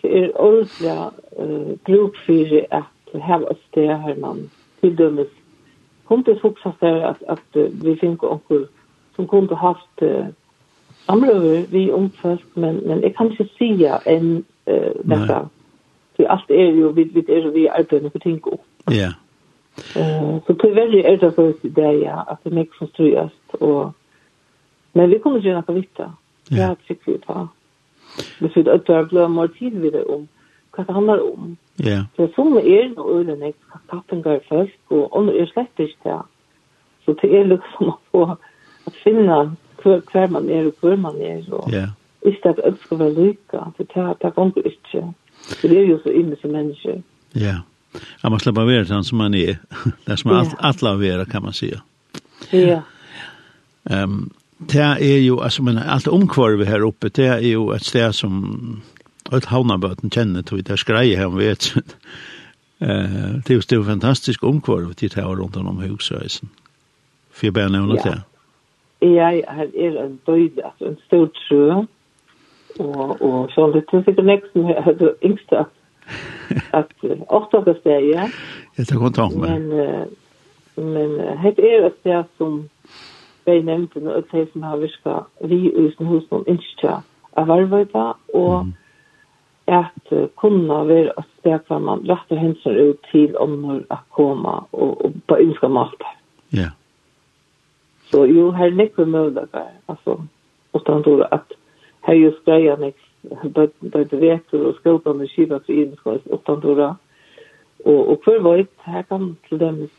Det 0.01 0.23
är 0.23 0.41
ordentliga 0.41 1.11
eh 1.39 1.75
grupp 1.85 2.15
för 2.25 2.67
att 2.69 3.21
ha 3.21 3.51
ett 3.51 3.61
sted 3.71 3.89
här 3.89 4.15
man 4.15 4.49
till 4.79 4.95
dömes. 4.95 5.27
Kom 6.03 6.23
det 6.23 6.35
fokusar 6.35 7.01
att 7.01 7.23
att 7.23 7.49
vi 7.83 7.95
fick 7.95 8.23
onkel 8.23 8.67
som 9.15 9.27
kunde 9.27 9.55
haft 9.55 10.01
samrøver 11.07 11.67
vi 11.71 11.91
omfølt, 11.91 12.45
men, 12.55 12.81
men 12.87 13.03
jeg 13.03 13.15
kan 13.15 13.31
ikke 13.31 13.47
sige 13.57 13.99
enn 14.05 14.43
uh, 14.67 14.95
dette. 15.03 15.43
For 16.15 16.33
alt 16.33 16.51
er 16.51 16.73
jo, 16.75 16.91
vi, 16.95 17.07
vi 17.13 17.23
er 17.29 17.45
jo 17.45 17.53
vi 17.55 17.67
arbeider 17.67 18.09
på 18.09 18.19
ting 18.19 18.41
opp. 18.47 18.65
Ja. 18.91 19.13
Uh, 19.95 20.37
så 20.45 20.55
tyverre 20.61 21.03
er 21.05 21.17
det 21.21 21.33
for 21.35 21.53
oss 21.53 21.63
i 21.63 21.69
det, 21.69 21.93
ja, 22.01 22.21
at 22.31 22.43
det 22.43 22.51
er 22.51 22.59
mye 22.59 22.79
som 22.79 22.91
strøyest, 22.91 23.57
og 23.61 23.93
men 24.97 25.11
vi 25.11 25.19
kommer 25.21 25.41
til 25.41 25.51
å 25.51 25.59
gjøre 25.59 25.75
vitt 25.75 25.99
da. 25.99 26.07
Det 26.49 26.63
er 26.63 26.75
sikkert 26.87 27.07
vi 27.11 27.17
på. 27.27 27.41
Hvis 28.39 28.55
vi 28.55 28.63
øtter 28.73 29.05
blir 29.11 29.27
mer 29.29 29.51
tid 29.53 29.75
videre 29.77 30.07
om 30.09 30.23
hva 30.73 30.85
det 30.87 30.95
handler 30.95 31.21
om. 31.25 31.51
Ja. 31.85 31.99
Så 32.15 32.29
som 32.33 32.55
er 32.57 32.87
noe 32.95 33.19
øyne, 33.19 33.35
jeg 33.45 33.53
skal 33.59 33.83
kappen 33.91 34.23
gør 34.25 34.39
folk, 34.49 34.73
og 34.89 35.27
det 35.27 35.35
er 35.41 35.51
slett 35.51 35.83
ikke 35.83 36.01
det. 36.07 36.17
Så 37.05 37.15
det 37.21 37.29
er 37.29 37.45
liksom 37.51 37.91
å 37.93 37.95
få, 38.11 38.23
å 38.89 38.95
finne 39.03 39.37
hver, 39.87 40.03
hver 40.11 40.27
man 40.35 40.49
er 40.49 40.67
og 40.67 40.83
hver 40.83 40.99
man 41.01 41.17
er. 41.21 41.41
Og 41.51 41.71
yeah. 41.73 41.89
Ikke 42.25 42.51
at 42.51 42.59
alt 42.65 42.79
skal 42.83 42.99
være 42.99 43.13
lykka, 43.13 43.63
for 43.77 43.87
det, 43.93 44.05
det 44.21 44.33
går 44.35 44.51
du 44.55 44.61
ikke. 44.65 45.03
For 45.47 45.67
det 45.67 45.77
er 45.79 45.87
jo 45.87 45.99
så 46.03 46.11
inne 46.11 46.37
som 46.41 46.51
mennesker. 46.51 47.01
Ja. 47.35 47.59
Ja, 48.23 48.29
man 48.29 48.41
slipper 48.43 48.67
være 48.67 48.85
sånn 48.89 49.05
som 49.07 49.21
man 49.21 49.35
er. 49.37 49.61
Det 50.05 50.13
er 50.13 50.19
som 50.19 50.31
man 50.33 50.51
alt 50.59 50.83
alle 50.83 50.99
være, 50.99 51.25
kan 51.31 51.45
man 51.45 51.55
si. 51.55 51.71
Ja. 52.51 52.59
Yeah. 52.59 52.83
Um, 53.87 54.27
det 54.57 54.81
er 54.81 55.19
jo, 55.21 55.39
altså, 55.39 55.63
men 55.63 55.77
alt 55.77 56.07
omkvarve 56.07 56.65
her 56.65 56.83
oppe, 56.83 57.09
det 57.09 57.27
er 57.27 57.43
jo 57.45 57.69
et 57.71 57.85
sted 57.85 58.13
som 58.13 58.81
alt 59.31 59.45
havnabøten 59.51 60.09
kjenner 60.09 60.41
til, 60.41 60.63
det 60.65 60.73
er 60.73 60.81
skreie 60.81 61.17
her 61.17 61.31
om 61.31 61.39
vet. 61.39 61.73
Eh, 62.77 63.41
det 63.41 63.55
er 63.57 63.73
jo 63.73 63.83
fantastisk 63.83 64.43
omkvarve 64.45 64.93
til 64.93 65.09
det 65.09 65.17
her 65.17 65.31
rundt 65.39 65.55
om 65.57 65.79
husøysen. 65.81 66.51
For 67.33 67.47
jeg 67.47 67.53
bare 67.53 67.71
nevner 67.73 67.95
det. 67.95 68.05
Ja 68.05 68.36
jeg 69.01 69.43
her 69.47 69.67
er 69.75 70.03
en 70.03 70.19
døyd, 70.27 70.59
altså 70.63 70.85
en 70.85 70.97
stor 71.05 71.25
trø, 71.25 71.83
og, 72.79 73.21
og 73.21 73.49
så 73.51 73.71
det 73.73 73.83
er 73.93 74.03
sikkert 74.05 74.25
nekst 74.25 74.53
som 74.53 74.65
er 74.65 74.93
det 74.99 75.13
yngste, 75.25 75.57
at, 75.57 75.67
at 76.73 76.93
åtta 77.29 77.61
det 77.65 77.77
steg, 77.81 78.09
ja. 78.13 78.29
Jeg 78.77 78.87
tar 78.87 79.01
kontakt 79.01 79.37
med. 79.37 79.59
Men, 79.59 79.71
uh, 79.71 80.83
men 80.85 81.11
uh, 81.19 81.33
her 81.41 81.53
er 81.57 81.87
et 81.87 81.99
sted 81.99 82.23
som 82.37 82.69
jeg 83.47 83.63
nevnte, 83.63 84.01
og 84.13 84.23
sted 84.29 84.47
som 84.53 84.63
har 84.63 84.77
virka 84.77 85.19
vi 85.45 85.61
i 85.69 85.87
hos 85.99 86.27
noen 86.31 86.45
innskja 86.47 86.99
av 87.37 87.53
arbeida, 87.53 88.11
og 88.33 88.65
mm. 88.65 88.73
at 89.67 90.11
uh, 90.13 90.25
kunne 90.41 90.81
være 90.89 91.13
et 91.17 91.31
sted 91.39 91.59
hvor 91.69 91.79
man 91.79 92.05
retter 92.09 92.41
hensyn 92.41 92.81
ut 92.89 93.11
til 93.11 93.37
om 93.37 93.59
når 93.61 93.85
jeg 93.85 94.03
kommer, 94.17 94.65
og, 94.71 95.05
og 95.05 95.21
på 95.27 95.39
ønsker 95.45 95.73
mat. 95.73 96.09
Ja. 96.51 96.57
Yeah 96.59 96.76
så 98.17 98.25
jo, 98.25 98.51
her 98.51 98.69
nekve 98.69 99.05
møvdagar, 99.05 99.67
altså, 99.87 100.21
utan 100.73 101.01
då 101.01 101.21
at 101.31 101.53
her 102.07 102.13
jo 102.13 102.31
skreia 102.41 102.75
nek, 102.75 102.95
bøyde 103.93 104.21
vetur 104.21 104.67
og 104.67 104.79
skjølpan 104.79 105.21
og 105.21 105.29
kiva 105.35 105.59
for 105.59 105.71
innskås, 105.71 106.21
utan 106.33 106.59
då 106.59 106.73
og, 107.85 108.09
og 108.09 108.21
hver 108.25 108.41
veit, 108.41 108.69
her 108.85 109.01
kan 109.01 109.37
til 109.49 109.59
dem, 109.59 109.89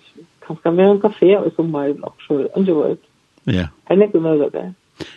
kan 0.47 0.57
skal 0.57 0.77
være 0.77 0.91
en 0.91 1.01
kafé 1.05 1.37
og 1.37 1.51
så 1.51 1.57
sommer, 1.57 1.95
og 2.03 2.13
så, 2.27 2.49
andre 2.57 2.75
veit. 2.75 2.99
Ja. 3.47 3.67
Her 3.89 3.97
nekve 3.97 4.21
møvdagar. 4.21 4.73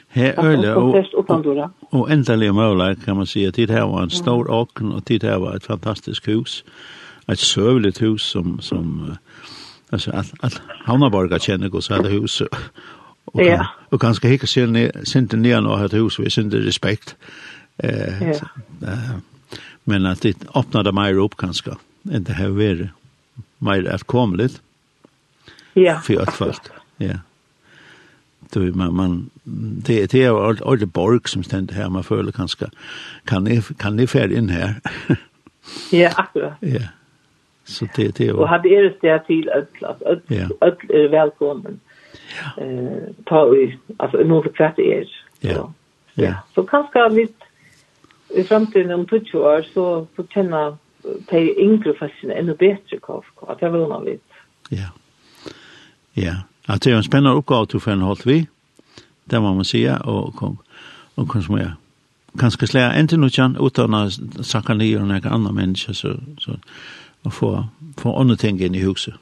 Her 0.10 0.46
øle, 0.46 0.75
og, 0.75 0.84
og 0.84 1.29
og, 1.29 1.46
og, 1.46 1.70
og 1.91 2.12
endelig 2.13 2.53
møvdagar 2.55 2.93
kan 3.05 3.17
man 3.17 3.25
si, 3.25 3.46
at 3.46 3.53
tid 3.53 3.67
her 3.67 3.84
var 3.84 4.03
en 4.03 4.10
stor 4.10 4.46
åken, 4.50 4.91
og 4.91 5.05
tid 5.05 5.24
her 5.24 5.36
var 5.36 5.51
et 5.51 5.63
fantastisk 5.63 6.29
hus, 6.29 6.65
et 7.31 7.38
søvligt 7.38 8.00
hus 8.00 8.22
som, 8.22 8.60
som, 8.62 9.01
uh, 9.10 9.15
Alltså 9.91 10.12
att 10.12 10.33
att 10.39 10.62
Havnaborga 10.86 11.39
känner 11.39 11.69
går 11.69 11.81
så 11.81 11.93
här 11.93 12.10
hus 12.10 12.41
och 13.25 13.43
ja. 13.43 13.67
och 13.89 14.01
kanske 14.01 14.27
hicka 14.27 14.48
sig 14.48 14.67
ner 14.67 14.91
sent 15.03 15.31
ner 15.31 15.67
och 15.67 15.86
ett 15.86 15.93
hus 15.93 16.19
vi 16.19 16.29
synd 16.29 16.53
respekt. 16.53 17.15
Eh 17.77 18.24
ja. 18.24 18.33
men 19.83 20.05
att 20.05 20.21
det 20.21 20.38
öppnade 20.55 20.91
mig 20.91 21.13
upp 21.13 21.38
kanske 21.38 21.71
inte 22.03 22.33
här 22.33 22.50
vara 22.50 22.89
mer 23.57 23.86
att 23.89 24.38
lite 24.38 24.60
Ja. 25.74 26.00
För 26.00 26.21
att 26.21 26.33
först. 26.33 26.62
Ja. 26.98 27.13
Du 28.53 28.74
man 28.74 28.95
man 28.95 29.29
det 29.83 30.12
det 30.12 30.24
är 30.24 30.69
all 30.71 30.88
borg 30.88 31.19
som 31.25 31.43
stend 31.43 31.71
här 31.71 31.89
man 31.89 32.03
föler 32.03 32.31
kanske 32.31 32.69
kan 33.25 33.43
ni 33.43 33.62
kan 33.77 33.95
ni 33.95 34.07
färd 34.07 34.31
in 34.31 34.50
här. 34.50 34.81
ja, 35.91 36.12
akkurat. 36.15 36.53
Ja. 36.60 36.81
Så 37.72 37.88
det 37.96 38.18
det 38.18 38.34
Och 38.34 38.50
hade 38.50 38.70
er 38.70 38.94
det 39.01 39.20
till 39.20 39.50
öll 39.50 39.66
att 39.82 40.01
öll 40.01 40.22
öll 40.62 41.10
välkommen. 41.10 41.80
Ja. 42.38 42.63
Eh 42.63 43.13
ta 43.25 43.46
vi 43.46 43.78
alltså 43.98 44.18
nu 44.18 44.42
för 44.42 44.50
kvart 44.50 44.80
är. 44.80 45.08
Ja. 45.40 45.74
Ja. 46.13 46.34
Så 46.56 46.63
kanske 46.63 47.10
vi 47.10 47.28
i 48.30 48.44
framtiden 48.44 48.92
om 48.92 49.08
20 49.08 49.38
år 49.38 49.66
så 49.74 50.08
får 50.16 50.24
känna 50.34 50.78
de 51.30 51.62
yngre 51.62 51.94
fastigheterna 51.94 52.34
ännu 52.34 52.56
bättre 52.56 52.98
kafka. 52.98 53.46
Att 53.48 53.62
jag 53.62 53.72
vill 53.72 53.88
man 53.88 54.06
vet. 54.06 54.22
Ja. 54.70 54.90
Ja. 56.13 56.36
Att 56.66 56.82
det 56.82 56.92
är 56.92 56.96
en 56.96 57.04
spännande 57.04 57.38
uppgave 57.38 57.62
att 57.62 57.84
få 57.84 57.92
en 57.92 58.01
hållt 58.01 58.25
vi. 58.25 58.48
Det 59.24 59.40
må 59.40 59.54
man 59.54 59.66
säga. 59.66 59.98
Och, 59.98 60.36
kom, 60.36 60.58
och 61.16 61.28
konsumera 61.28 61.75
kanskje 62.40 62.68
slä 62.68 62.92
enten 62.92 63.24
utan 63.24 63.58
utan 63.60 64.12
sakka 64.44 64.74
ner 64.74 65.01
och 65.01 65.08
några 65.08 65.30
andra 65.30 65.51
människor 65.51 65.94
så 65.94 66.20
så 66.40 66.51
og 67.25 67.34
få, 67.34 67.51
få 67.98 68.16
andre 68.20 68.36
ting 68.36 68.62
inn 68.62 68.75
i 68.75 68.84
huset. 68.84 69.13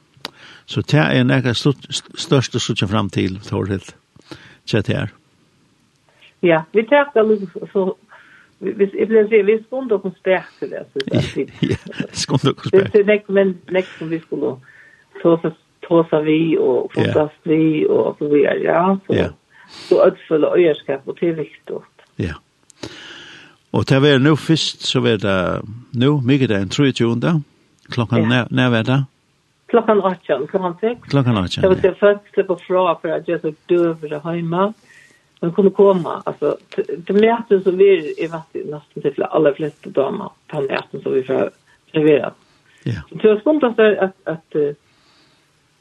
Så 0.65 0.81
det 0.81 0.99
er 0.99 1.21
en 1.21 1.31
ekka 1.33 1.53
største 1.53 2.59
suttje 2.59 2.87
fram 2.87 3.09
til, 3.09 3.39
Torhild, 3.43 3.93
til 4.65 4.85
det 4.85 4.95
her. 4.95 5.07
Ja, 6.41 6.61
vi 6.71 6.85
takker 6.87 7.25
litt 7.27 7.49
så 7.73 7.81
Hvis 8.59 8.93
jeg 8.95 9.09
vil 9.09 9.27
si, 9.27 9.41
vi 9.43 9.55
skulle 9.65 9.95
oss 9.95 10.13
spært 10.19 10.47
til 10.59 10.69
det, 10.71 10.85
synes 10.91 11.35
jeg. 11.35 11.49
Ja, 11.63 11.75
skunde 12.11 12.51
oss. 12.51 12.71
Det 12.71 12.95
er 12.95 13.05
nek, 13.07 13.29
men 13.29 13.53
nek 13.71 13.87
som 13.97 14.09
vi 14.11 14.19
skulle 14.19 14.53
tåsa, 15.21 15.51
tåsa 15.87 16.19
vi 16.23 16.57
og 16.59 16.91
fotast 16.95 17.47
vi 17.47 17.85
og 17.87 18.17
så 18.19 18.27
vi 18.27 18.43
er, 18.43 18.59
ja. 18.63 18.81
Så, 19.07 19.15
ja. 19.15 19.29
så 19.87 20.01
ødfølge 20.07 20.51
øyerskap, 20.55 21.07
og 21.07 21.17
det 21.19 21.29
er 21.29 21.37
viktig. 21.39 21.79
Ja. 22.19 22.35
Og 23.71 23.87
til 23.87 24.01
å 24.01 24.03
være 24.03 24.19
nå 24.19 24.35
først, 24.35 24.83
så 24.91 24.99
er 25.07 25.23
det 25.23 25.37
nå, 25.95 26.11
mye 26.25 26.47
det 26.47 26.57
er 26.57 26.67
en 26.67 26.75
23. 26.75 27.15
Klockan, 27.89 28.19
ja. 28.19 28.27
när 28.27 28.47
när 28.49 28.69
var 28.69 28.83
det? 28.83 29.03
Klockan 29.67 30.01
18, 30.01 30.47
klockan 30.47 30.75
6. 30.81 31.01
Klockan 31.09 31.37
18, 31.37 31.61
Det 31.61 31.67
var 31.67 31.75
så 31.75 31.93
folk 31.99 32.33
släppa 32.33 32.55
fra 32.55 32.95
för 32.95 33.09
att 33.09 33.27
jag 33.27 33.41
så 33.41 33.53
dövra 33.65 34.19
hemma. 34.19 34.73
Men 35.41 35.53
kunde 35.53 35.71
komma, 35.71 36.21
alltså, 36.25 36.57
det 36.97 37.13
nätet 37.13 37.63
som 37.63 37.77
vi 37.77 38.13
i 38.17 38.27
vatten 38.27 38.61
nästan 38.61 39.13
till 39.13 39.23
alla 39.23 39.53
flesta 39.53 39.89
damer 39.89 40.29
på 40.47 40.61
nätet 40.61 41.03
som 41.03 41.13
vi 41.13 41.23
får 41.23 41.49
serverat. 41.91 42.33
Ja. 42.83 43.01
Så 43.21 43.27
jag 43.27 43.39
skulle 43.39 43.73
säga 43.75 44.01
att, 44.01 44.15
att, 44.23 44.55
att, 44.55 44.75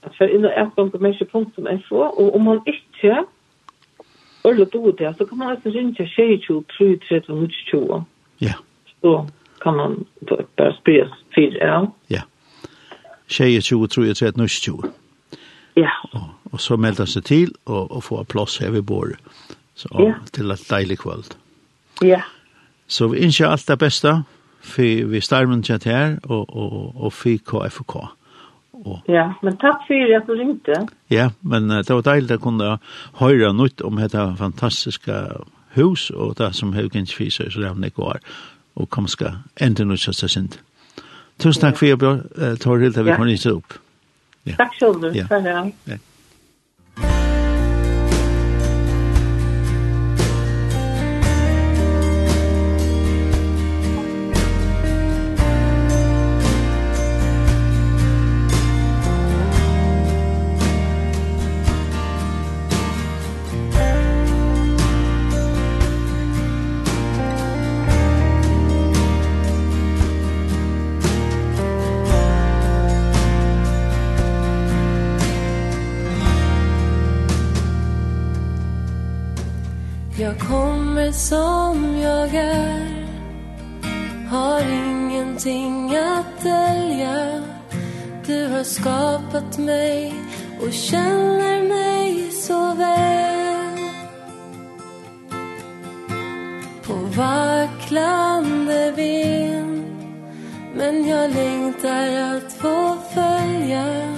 att 0.01 0.17
för 0.17 0.35
innan 0.35 0.51
ett 0.51 0.75
gång 0.75 0.91
på 0.91 0.99
människor.fo 0.99 1.97
och 1.97 2.37
om 2.37 2.43
man 2.43 2.63
inte 2.67 3.25
Örlo 4.45 4.65
då 4.65 4.93
det 4.93 5.15
så 5.19 5.27
kan 5.27 5.39
man 5.39 5.49
alltså 5.49 5.69
ringa 5.71 6.07
22 6.07 6.65
23 6.79 7.21
22. 7.71 8.05
Ja. 8.39 8.55
Så 9.01 9.27
kan 9.61 9.77
man 9.77 10.05
bara 10.57 10.73
spyrja 10.73 11.09
fyra, 11.35 11.67
ja. 11.67 11.93
Ja. 12.07 12.23
Tjejer 13.27 13.61
20, 13.61 13.89
tror 13.89 14.07
jag, 14.07 14.17
30, 14.17 14.49
20. 14.49 14.83
Ja. 15.75 15.91
Och, 16.13 16.53
och 16.53 16.61
så 16.61 16.77
melda 16.77 17.07
sig 17.07 17.23
till 17.23 17.55
och, 17.65 17.91
och 17.91 18.05
få 18.05 18.25
plats 18.25 18.61
här 18.61 18.71
vid 18.71 18.85
bord. 18.85 19.17
Så, 19.75 19.89
ja. 19.93 20.15
Till 20.33 20.51
ett 20.51 20.69
dejlig 20.69 20.99
kväll. 20.99 21.23
Ja. 22.01 22.23
Så 22.87 23.09
vi 23.09 23.25
önskar 23.25 23.47
allt 23.47 23.67
det 23.67 23.77
bästa 23.77 24.25
för 24.61 25.05
vi 25.05 25.21
starmen 25.21 25.63
till 25.63 25.81
här 25.85 26.19
och, 26.23 26.57
och, 26.57 26.97
och 27.07 27.15
för 27.15 27.37
KFK. 27.37 28.09
Och... 28.71 28.99
Ja, 29.07 29.35
men 29.43 29.57
tack 29.57 29.87
för 29.87 30.17
att 30.17 30.27
du 30.27 30.35
ringde. 30.35 30.87
Ja, 31.07 31.31
men 31.41 31.69
det 31.69 31.91
var 31.91 32.03
dejligt 32.03 32.31
att 32.31 32.43
kunna 32.43 32.79
höra 33.15 33.53
nytt 33.53 33.81
om 33.81 33.97
detta 33.97 34.37
fantastiska 34.37 35.29
hus 35.69 36.11
och 36.11 36.35
det 36.35 36.53
som 36.53 36.73
Hugins 36.73 37.13
Fischer 37.13 37.51
så 37.51 37.61
lämnade 37.61 37.87
igår 37.87 38.21
og 38.79 38.91
kom 38.91 39.09
ska 39.09 39.33
enda 39.61 39.85
nu 39.85 39.97
så 39.97 40.29
sent. 40.29 40.61
Tusen 41.39 41.61
tack 41.61 41.79
för 41.79 41.87
er 41.87 42.57
Torhild, 42.57 42.99
at 42.99 43.07
vi 43.07 43.13
kom 43.17 43.29
ikke 43.29 43.53
opp. 43.53 43.75
Takk 44.57 44.75
selv, 44.79 45.15
Ja. 45.15 45.99
Jag 80.29 80.39
kommer 80.39 81.13
som 81.13 81.99
jag 82.03 82.35
är. 82.35 83.07
Har 84.31 84.61
ingenting 84.61 85.97
att 85.97 86.43
dölja 86.43 87.43
Du 88.27 88.49
har 88.49 88.65
skapat 88.65 89.59
mig 89.59 90.15
Och 90.61 90.73
känner 90.73 91.63
mig 91.69 92.31
så 92.31 92.75
väl. 92.75 93.79
På 96.83 96.95
vacklande 96.95 98.93
ben. 98.97 99.85
Men 100.75 101.09
jag 101.09 101.31
längtar 101.31 102.37
att 102.37 102.53
få 102.53 102.97
följa. 103.15 104.17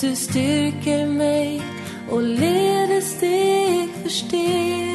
Du 0.00 0.16
styrker 0.16 1.06
mig 1.06 1.62
och 2.10 2.22
leder 2.22 3.00
steg 3.00 3.90
för 4.02 4.10
steg. 4.10 4.87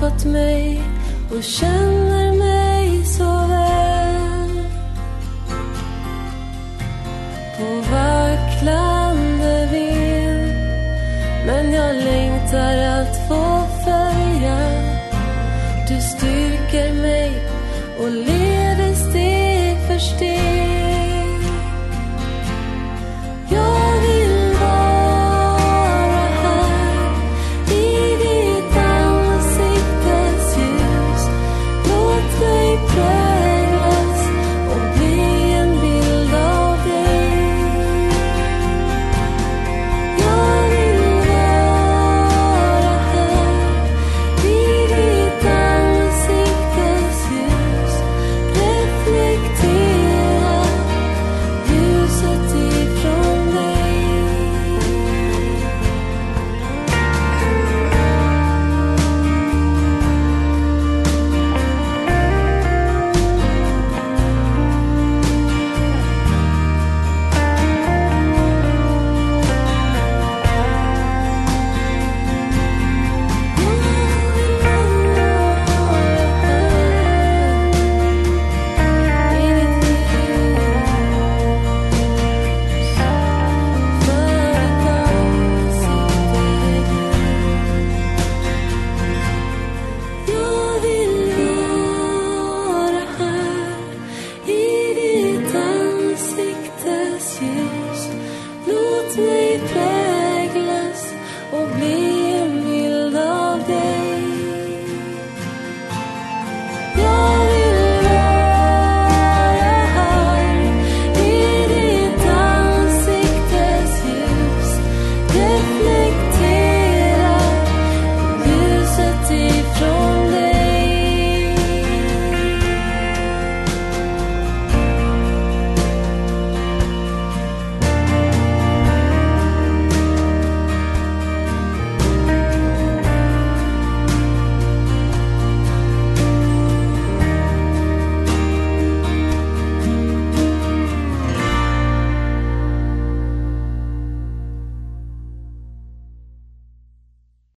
skapat 0.00 0.24
mig 0.24 0.82
och 1.30 1.42
känner 1.42 2.32
mig 2.32 3.04
så 3.04 3.24
väl. 3.24 4.64
På 7.58 7.90
vacklande 7.90 9.68
vind 9.72 10.52
Men 11.46 11.72
jag 11.72 11.94
längtar 11.94 12.89